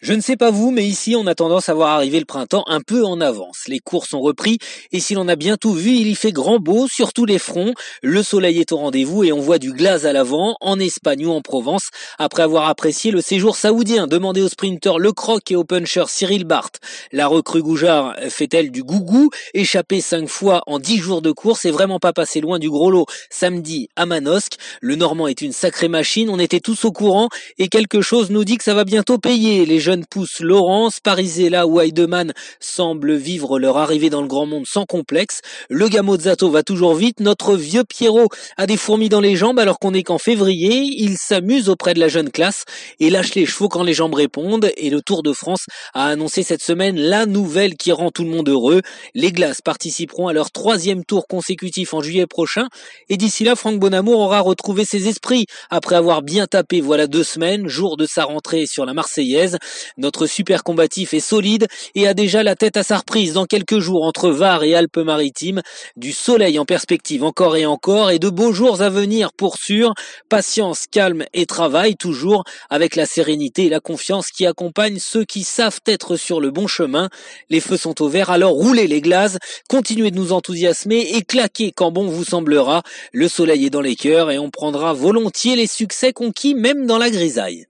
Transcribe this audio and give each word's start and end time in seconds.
Je 0.00 0.12
ne 0.12 0.20
sais 0.20 0.36
pas 0.36 0.52
vous, 0.52 0.70
mais 0.70 0.86
ici 0.86 1.16
on 1.16 1.26
a 1.26 1.34
tendance 1.34 1.68
à 1.68 1.74
voir 1.74 1.90
arriver 1.90 2.20
le 2.20 2.24
printemps 2.24 2.62
un 2.68 2.80
peu 2.80 3.04
en 3.04 3.20
avance. 3.20 3.64
Les 3.66 3.80
cours 3.80 4.06
sont 4.06 4.20
repris 4.20 4.58
et 4.92 5.00
si 5.00 5.14
l'on 5.14 5.26
a 5.26 5.34
bien 5.34 5.56
vu, 5.64 5.90
il 5.90 6.06
y 6.06 6.14
fait 6.14 6.30
grand 6.30 6.60
beau 6.60 6.86
sur 6.86 7.12
tous 7.12 7.24
les 7.24 7.40
fronts. 7.40 7.74
Le 8.00 8.22
soleil 8.22 8.60
est 8.60 8.70
au 8.70 8.76
rendez-vous 8.76 9.24
et 9.24 9.32
on 9.32 9.40
voit 9.40 9.58
du 9.58 9.72
glace 9.72 10.04
à 10.04 10.12
l'avant 10.12 10.56
en 10.60 10.78
Espagne 10.78 11.26
ou 11.26 11.32
en 11.32 11.42
Provence. 11.42 11.88
Après 12.16 12.44
avoir 12.44 12.68
apprécié 12.68 13.10
le 13.10 13.20
séjour 13.20 13.56
saoudien 13.56 14.06
demandé 14.06 14.40
au 14.40 14.48
sprinter 14.48 14.98
Le 14.98 15.10
Croc 15.12 15.50
et 15.50 15.56
au 15.56 15.64
puncher 15.64 16.04
Cyril 16.06 16.44
Barthes, 16.44 16.78
la 17.10 17.26
recrue 17.26 17.62
Goujard 17.62 18.14
fait-elle 18.28 18.70
du 18.70 18.84
gougou? 18.84 19.30
Échappé 19.52 20.00
cinq 20.00 20.28
fois 20.28 20.62
en 20.68 20.78
dix 20.78 20.98
jours 20.98 21.22
de 21.22 21.32
course 21.32 21.64
et 21.64 21.72
vraiment 21.72 21.98
pas 21.98 22.12
passé 22.12 22.40
loin 22.40 22.60
du 22.60 22.70
gros 22.70 22.92
lot 22.92 23.06
samedi 23.30 23.88
à 23.96 24.06
Manosque. 24.06 24.58
Le 24.80 24.94
Normand 24.94 25.26
est 25.26 25.40
une 25.40 25.52
sacrée 25.52 25.88
machine, 25.88 26.30
on 26.30 26.38
était 26.38 26.60
tous 26.60 26.84
au 26.84 26.92
courant 26.92 27.28
et 27.58 27.66
quelque 27.66 28.00
chose 28.00 28.30
nous 28.30 28.44
dit 28.44 28.58
que 28.58 28.64
ça 28.64 28.74
va 28.74 28.84
bientôt 28.84 29.18
payer. 29.18 29.66
Les 29.66 29.87
jeunes 29.88 30.04
pousses 30.04 30.40
Laurence, 30.40 31.00
Parisella 31.00 31.66
ou 31.66 31.80
Heidemann 31.80 32.34
semblent 32.60 33.14
vivre 33.14 33.58
leur 33.58 33.78
arrivée 33.78 34.10
dans 34.10 34.20
le 34.20 34.28
grand 34.28 34.44
monde 34.44 34.66
sans 34.66 34.84
complexe. 34.84 35.40
Le 35.70 35.88
Gamozzato 35.88 36.50
va 36.50 36.62
toujours 36.62 36.94
vite. 36.94 37.20
Notre 37.20 37.56
vieux 37.56 37.84
Pierrot 37.84 38.28
a 38.58 38.66
des 38.66 38.76
fourmis 38.76 39.08
dans 39.08 39.22
les 39.22 39.34
jambes 39.34 39.58
alors 39.58 39.78
qu'on 39.78 39.94
est 39.94 40.02
qu'en 40.02 40.18
février. 40.18 40.82
Il 40.82 41.16
s'amuse 41.16 41.70
auprès 41.70 41.94
de 41.94 42.00
la 42.00 42.08
jeune 42.08 42.30
classe 42.30 42.64
et 43.00 43.08
lâche 43.08 43.34
les 43.34 43.46
chevaux 43.46 43.70
quand 43.70 43.82
les 43.82 43.94
jambes 43.94 44.12
répondent. 44.12 44.70
Et 44.76 44.90
le 44.90 45.00
Tour 45.00 45.22
de 45.22 45.32
France 45.32 45.64
a 45.94 46.08
annoncé 46.08 46.42
cette 46.42 46.62
semaine 46.62 47.00
la 47.00 47.24
nouvelle 47.24 47.74
qui 47.74 47.90
rend 47.90 48.10
tout 48.10 48.24
le 48.24 48.30
monde 48.30 48.50
heureux. 48.50 48.82
Les 49.14 49.32
Glaces 49.32 49.62
participeront 49.62 50.28
à 50.28 50.34
leur 50.34 50.50
troisième 50.50 51.02
tour 51.02 51.26
consécutif 51.26 51.94
en 51.94 52.02
juillet 52.02 52.26
prochain. 52.26 52.68
Et 53.08 53.16
d'ici 53.16 53.42
là, 53.42 53.56
Franck 53.56 53.78
Bonamour 53.78 54.20
aura 54.20 54.40
retrouvé 54.40 54.84
ses 54.84 55.08
esprits 55.08 55.46
après 55.70 55.96
avoir 55.96 56.20
bien 56.20 56.46
tapé 56.46 56.82
voilà 56.82 57.06
deux 57.06 57.24
semaines, 57.24 57.68
jour 57.68 57.96
de 57.96 58.04
sa 58.04 58.24
rentrée 58.24 58.66
sur 58.66 58.84
la 58.84 58.92
Marseillaise. 58.92 59.56
Notre 59.96 60.26
super 60.26 60.64
combatif 60.64 61.14
est 61.14 61.20
solide 61.20 61.66
et 61.94 62.06
a 62.06 62.14
déjà 62.14 62.42
la 62.42 62.56
tête 62.56 62.76
à 62.76 62.82
sa 62.82 62.98
reprise 62.98 63.32
dans 63.32 63.46
quelques 63.46 63.78
jours 63.78 64.04
entre 64.04 64.30
Var 64.30 64.62
et 64.64 64.74
Alpes-Maritimes. 64.74 65.62
Du 65.96 66.12
soleil 66.12 66.58
en 66.58 66.64
perspective 66.64 67.24
encore 67.24 67.56
et 67.56 67.66
encore 67.66 68.10
et 68.10 68.18
de 68.18 68.28
beaux 68.28 68.52
jours 68.52 68.82
à 68.82 68.90
venir 68.90 69.32
pour 69.32 69.56
sûr. 69.56 69.94
Patience, 70.28 70.86
calme 70.90 71.24
et 71.32 71.46
travail 71.46 71.96
toujours 71.96 72.44
avec 72.70 72.96
la 72.96 73.06
sérénité 73.06 73.66
et 73.66 73.68
la 73.68 73.80
confiance 73.80 74.30
qui 74.30 74.46
accompagnent 74.46 74.98
ceux 74.98 75.24
qui 75.24 75.42
savent 75.42 75.80
être 75.86 76.16
sur 76.16 76.40
le 76.40 76.50
bon 76.50 76.66
chemin. 76.66 77.08
Les 77.50 77.60
feux 77.60 77.76
sont 77.76 78.02
au 78.02 78.08
vert, 78.08 78.30
alors 78.30 78.52
roulez 78.52 78.86
les 78.86 79.00
glaces, 79.00 79.38
continuez 79.68 80.10
de 80.10 80.16
nous 80.16 80.32
enthousiasmer 80.32 81.16
et 81.16 81.22
claquez 81.22 81.72
quand 81.72 81.90
bon 81.90 82.06
vous 82.06 82.24
semblera. 82.24 82.82
Le 83.12 83.28
soleil 83.28 83.66
est 83.66 83.70
dans 83.70 83.80
les 83.80 83.96
cœurs 83.96 84.30
et 84.30 84.38
on 84.38 84.50
prendra 84.50 84.92
volontiers 84.92 85.56
les 85.56 85.66
succès 85.66 86.12
conquis 86.12 86.54
même 86.54 86.86
dans 86.86 86.98
la 86.98 87.10
grisaille. 87.10 87.66